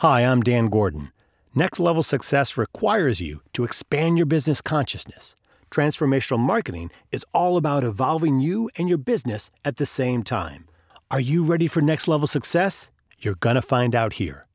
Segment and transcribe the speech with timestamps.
[0.00, 1.12] Hi, I'm Dan Gordon.
[1.54, 5.36] Next level success requires you to expand your business consciousness.
[5.70, 10.66] Transformational marketing is all about evolving you and your business at the same time.
[11.10, 12.90] Are you ready for next level success?
[13.18, 14.46] You're going to find out here.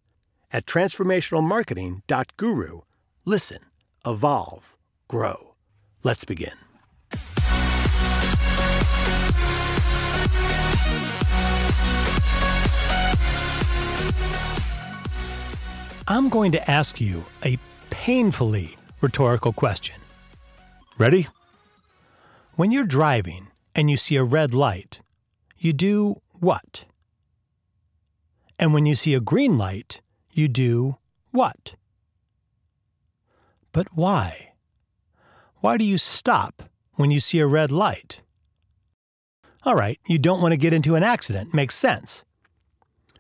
[0.52, 2.82] At transformationalmarketing.guru,
[3.24, 3.60] listen,
[4.04, 4.76] evolve,
[5.08, 5.54] grow.
[6.02, 6.56] Let's begin.
[16.08, 17.58] I'm going to ask you a
[17.90, 19.96] painfully rhetorical question.
[21.00, 21.28] Ready?
[22.56, 25.02] When you're driving and you see a red light,
[25.58, 26.86] you do what?
[28.60, 30.98] And when you see a green light, you do
[31.32, 31.74] what?
[33.72, 34.54] But why?
[35.62, 38.22] Why do you stop when you see a red light?
[39.64, 41.52] All right, you don't want to get into an accident.
[41.52, 42.26] Makes sense.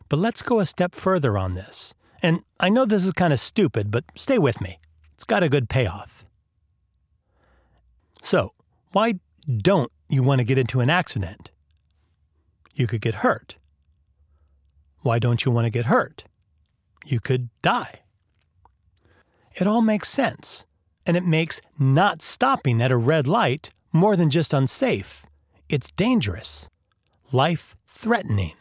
[0.08, 1.96] But let's go a step further on this.
[2.26, 4.80] And I know this is kind of stupid, but stay with me.
[5.14, 6.26] It's got a good payoff.
[8.24, 8.54] So,
[8.94, 11.52] why don't you want to get into an accident?
[12.74, 13.58] You could get hurt.
[15.02, 16.24] Why don't you want to get hurt?
[17.06, 18.00] You could die.
[19.54, 20.66] It all makes sense,
[21.06, 25.28] and it makes not stopping at a red light more than just unsafe.
[25.70, 26.70] It's dangerous,
[27.32, 28.56] life threatening.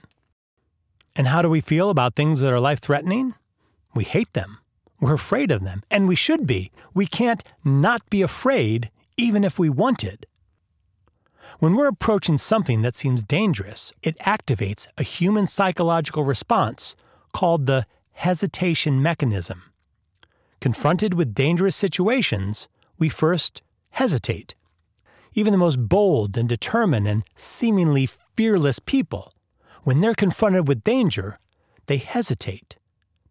[1.16, 3.32] And how do we feel about things that are life threatening?
[3.94, 4.58] We hate them.
[5.00, 6.72] We're afraid of them, and we should be.
[6.94, 10.26] We can't not be afraid even if we wanted.
[11.58, 16.96] When we're approaching something that seems dangerous, it activates a human psychological response
[17.32, 19.64] called the hesitation mechanism.
[20.60, 24.54] Confronted with dangerous situations, we first hesitate.
[25.34, 29.32] Even the most bold and determined and seemingly fearless people,
[29.82, 31.38] when they're confronted with danger,
[31.86, 32.76] they hesitate.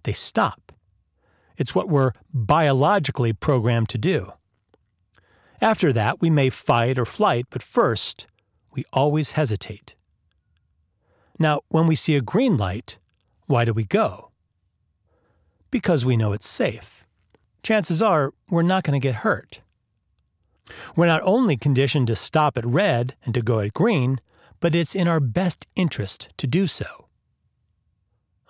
[0.03, 0.71] They stop.
[1.57, 4.33] It's what we're biologically programmed to do.
[5.61, 8.27] After that, we may fight or flight, but first,
[8.73, 9.95] we always hesitate.
[11.39, 12.97] Now, when we see a green light,
[13.45, 14.31] why do we go?
[15.71, 17.05] Because we know it's safe.
[17.63, 19.61] Chances are we're not going to get hurt.
[20.95, 24.19] We're not only conditioned to stop at red and to go at green,
[24.59, 27.07] but it's in our best interest to do so.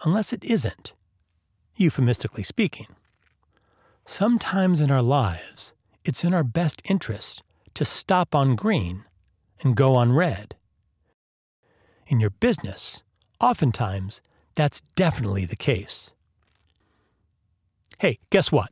[0.04, 0.94] Unless it isn't,
[1.76, 2.88] euphemistically speaking.
[4.06, 5.74] Sometimes in our lives,
[6.04, 7.42] it's in our best interest
[7.74, 9.06] to stop on green
[9.62, 10.56] and go on red.
[12.08, 13.04] In your business,
[13.40, 14.22] oftentimes,
[14.56, 16.12] that's definitely the case.
[18.00, 18.72] Hey, guess what?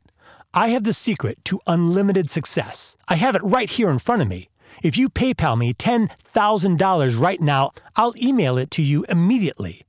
[0.54, 2.96] I have the secret to unlimited success.
[3.08, 4.50] I have it right here in front of me.
[4.82, 9.82] If you PayPal me $10,000 right now, I'll email it to you immediately.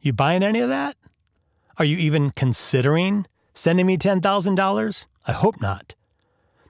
[0.00, 0.96] You buying any of that?
[1.76, 5.06] Are you even considering sending me $10,000?
[5.26, 5.94] I hope not.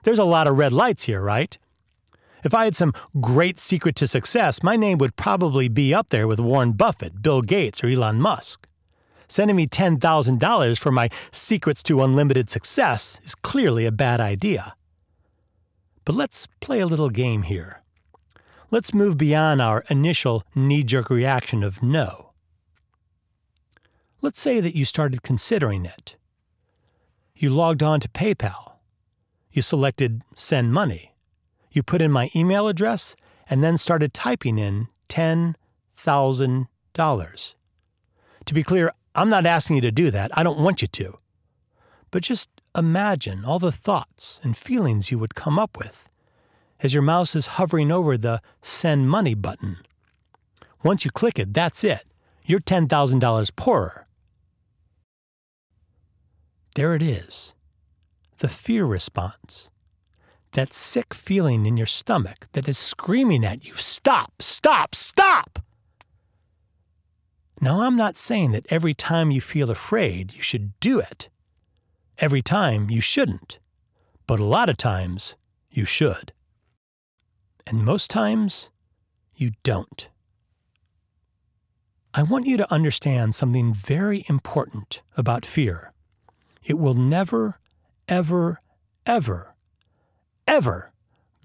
[0.03, 1.57] There's a lot of red lights here, right?
[2.43, 6.27] If I had some great secret to success, my name would probably be up there
[6.27, 8.67] with Warren Buffett, Bill Gates, or Elon Musk.
[9.27, 14.73] Sending me $10,000 for my secrets to unlimited success is clearly a bad idea.
[16.05, 17.83] But let's play a little game here.
[18.71, 22.28] Let's move beyond our initial knee jerk reaction of no.
[24.21, 26.17] Let's say that you started considering it.
[27.35, 28.73] You logged on to PayPal.
[29.51, 31.15] You selected Send Money.
[31.71, 33.15] You put in my email address
[33.49, 37.53] and then started typing in $10,000.
[38.45, 40.37] To be clear, I'm not asking you to do that.
[40.37, 41.17] I don't want you to.
[42.11, 46.09] But just imagine all the thoughts and feelings you would come up with
[46.81, 49.77] as your mouse is hovering over the Send Money button.
[50.83, 52.03] Once you click it, that's it.
[52.45, 54.07] You're $10,000 poorer.
[56.75, 57.53] There it is
[58.39, 59.69] the fear response.
[60.53, 65.59] That sick feeling in your stomach that is screaming at you stop, stop, stop!
[67.61, 71.29] Now, I'm not saying that every time you feel afraid, you should do it.
[72.17, 73.59] Every time, you shouldn't.
[74.25, 75.35] But a lot of times,
[75.69, 76.31] you should.
[77.67, 78.69] And most times,
[79.35, 80.07] you don't.
[82.13, 85.91] I want you to understand something very important about fear.
[86.63, 87.59] It will never,
[88.07, 88.61] ever,
[89.05, 89.55] ever,
[90.47, 90.91] ever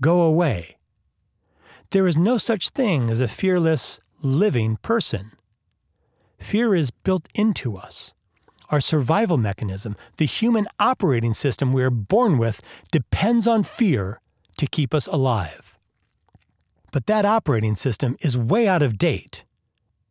[0.01, 0.77] go away.
[1.91, 5.33] There is no such thing as a fearless, living person.
[6.39, 8.13] Fear is built into us.
[8.71, 12.61] Our survival mechanism, the human operating system we are born with,
[12.91, 14.21] depends on fear
[14.59, 15.79] to keep us alive.
[16.91, 19.45] But that operating system is way out of date,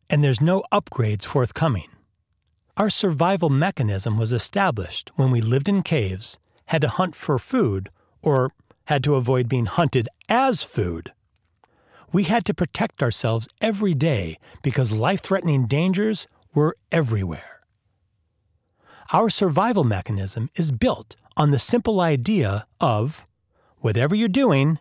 [0.08, 1.88] and there's no upgrades forthcoming.
[2.76, 7.88] Our survival mechanism was established when we lived in caves, had to hunt for food,
[8.20, 8.50] or
[8.86, 11.12] had to avoid being hunted as food.
[12.12, 17.60] We had to protect ourselves every day because life threatening dangers were everywhere.
[19.12, 23.24] Our survival mechanism is built on the simple idea of
[23.78, 24.80] whatever you're doing,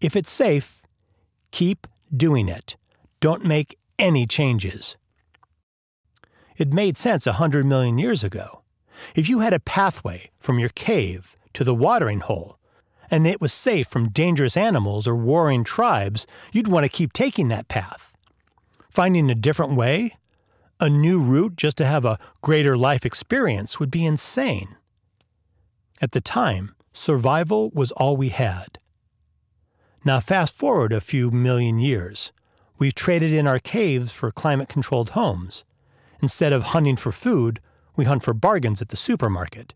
[0.00, 0.82] if it's safe,
[1.50, 2.76] keep doing it.
[3.18, 4.96] Don't make any changes.
[6.62, 8.62] It made sense a hundred million years ago.
[9.16, 12.56] If you had a pathway from your cave to the watering hole,
[13.10, 17.48] and it was safe from dangerous animals or warring tribes, you'd want to keep taking
[17.48, 18.12] that path.
[18.88, 20.14] Finding a different way,
[20.78, 24.76] a new route just to have a greater life experience, would be insane.
[26.00, 28.78] At the time, survival was all we had.
[30.04, 32.30] Now, fast forward a few million years.
[32.78, 35.64] We've traded in our caves for climate controlled homes.
[36.22, 37.60] Instead of hunting for food,
[37.96, 39.74] we hunt for bargains at the supermarket.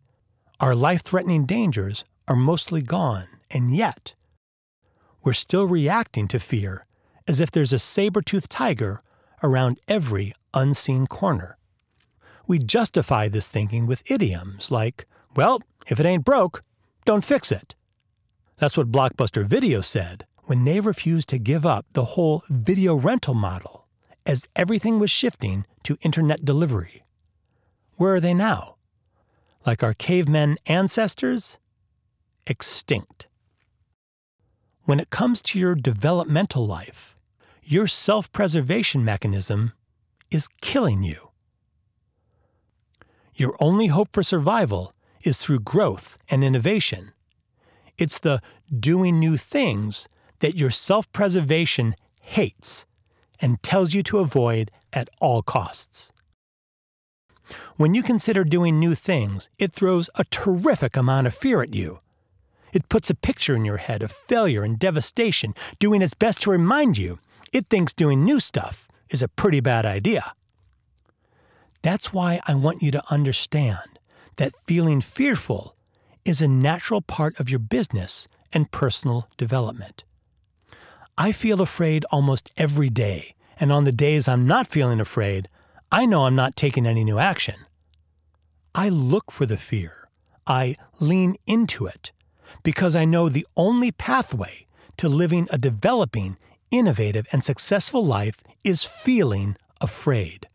[0.60, 4.14] Our life threatening dangers are mostly gone, and yet,
[5.24, 6.86] we're still reacting to fear
[7.26, 9.02] as if there's a saber toothed tiger
[9.42, 11.58] around every unseen corner.
[12.46, 16.62] We justify this thinking with idioms like, well, if it ain't broke,
[17.04, 17.74] don't fix it.
[18.58, 23.34] That's what Blockbuster Video said when they refused to give up the whole video rental
[23.34, 23.75] model
[24.26, 27.04] as everything was shifting to internet delivery.
[27.94, 28.76] Where are they now?
[29.64, 31.58] Like our cavemen ancestors?
[32.46, 33.28] Extinct.
[34.82, 37.16] When it comes to your developmental life,
[37.62, 39.72] your self preservation mechanism
[40.30, 41.30] is killing you.
[43.34, 44.92] Your only hope for survival
[45.22, 47.12] is through growth and innovation.
[47.98, 48.40] It's the
[48.78, 50.08] doing new things
[50.40, 52.86] that your self preservation hates
[53.40, 56.10] and tells you to avoid at all costs.
[57.76, 62.00] When you consider doing new things, it throws a terrific amount of fear at you.
[62.72, 66.50] It puts a picture in your head of failure and devastation, doing its best to
[66.50, 67.18] remind you
[67.52, 70.32] it thinks doing new stuff is a pretty bad idea.
[71.82, 73.98] That's why I want you to understand
[74.36, 75.76] that feeling fearful
[76.24, 80.04] is a natural part of your business and personal development.
[81.18, 85.48] I feel afraid almost every day, and on the days I'm not feeling afraid,
[85.90, 87.54] I know I'm not taking any new action.
[88.74, 90.08] I look for the fear.
[90.46, 92.12] I lean into it
[92.62, 94.66] because I know the only pathway
[94.98, 96.36] to living a developing,
[96.70, 100.46] innovative, and successful life is feeling afraid.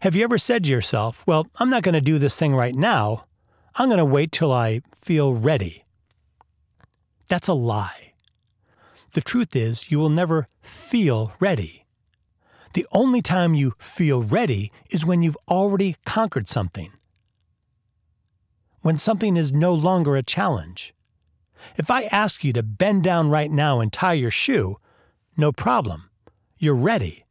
[0.00, 2.74] Have you ever said to yourself, Well, I'm not going to do this thing right
[2.74, 3.24] now.
[3.76, 5.84] I'm going to wait till I feel ready?
[7.28, 8.09] That's a lie.
[9.12, 11.84] The truth is, you will never feel ready.
[12.74, 16.92] The only time you feel ready is when you've already conquered something,
[18.82, 20.94] when something is no longer a challenge.
[21.76, 24.76] If I ask you to bend down right now and tie your shoe,
[25.36, 26.10] no problem.
[26.58, 27.24] You're ready.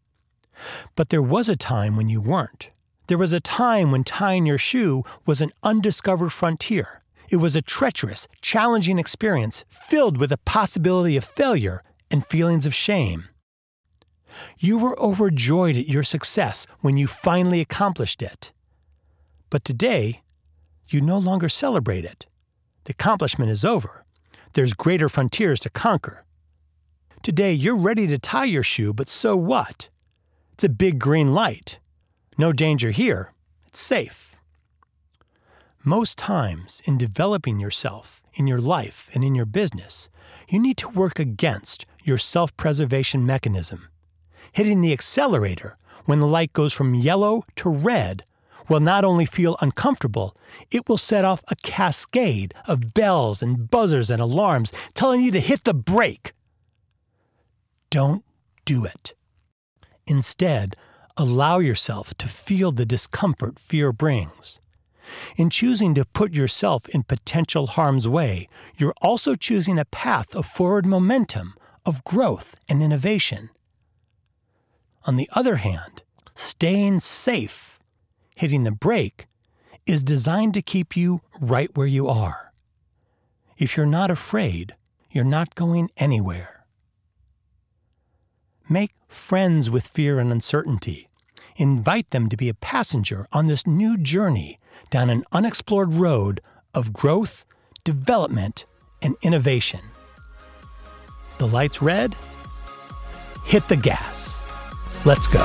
[0.96, 2.70] But there was a time when you weren't.
[3.08, 6.99] There was a time when tying your shoe was an undiscovered frontier.
[7.30, 12.74] It was a treacherous, challenging experience filled with the possibility of failure and feelings of
[12.74, 13.28] shame.
[14.58, 18.52] You were overjoyed at your success when you finally accomplished it.
[19.50, 20.22] But today,
[20.88, 22.26] you no longer celebrate it.
[22.86, 24.06] The accomplishment is over.
[24.54, 26.26] There's greater frontiers to conquer.
[27.22, 29.90] Today, you're ready to tie your shoe, but so what?
[30.54, 31.80] It's a big green light.
[32.38, 33.34] No danger here.
[33.68, 34.29] It's safe.
[35.86, 40.10] Most times, in developing yourself, in your life, and in your business,
[40.50, 43.88] you need to work against your self preservation mechanism.
[44.52, 48.26] Hitting the accelerator when the light goes from yellow to red
[48.68, 50.36] will not only feel uncomfortable,
[50.70, 55.40] it will set off a cascade of bells and buzzers and alarms telling you to
[55.40, 56.34] hit the brake.
[57.90, 58.26] Don't
[58.66, 59.14] do it.
[60.06, 60.76] Instead,
[61.16, 64.60] allow yourself to feel the discomfort fear brings.
[65.36, 68.48] In choosing to put yourself in potential harm's way,
[68.78, 73.50] you're also choosing a path of forward momentum, of growth and innovation.
[75.06, 76.04] On the other hand,
[76.36, 77.80] staying safe,
[78.36, 79.28] hitting the brake,
[79.86, 82.54] is designed to keep you right where you are.
[83.58, 84.76] If you're not afraid,
[85.12, 86.66] you're not going anywhere.
[88.70, 91.09] Make friends with fear and uncertainty
[91.60, 94.58] invite them to be a passenger on this new journey
[94.90, 96.40] down an unexplored road
[96.74, 97.46] of growth,
[97.84, 98.66] development,
[99.02, 99.82] and innovation.
[101.38, 102.16] The light's red.
[103.46, 104.40] Hit the gas.
[105.06, 105.42] Let's go.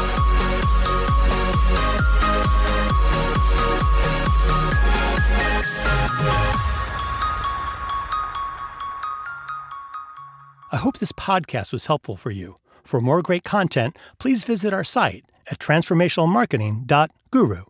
[10.70, 12.56] I hope this podcast was helpful for you.
[12.84, 17.64] For more great content, please visit our site at transformationalmarketing.guru.